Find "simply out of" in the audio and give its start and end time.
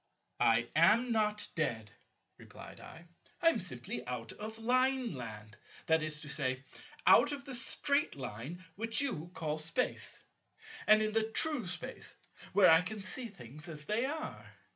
3.59-4.57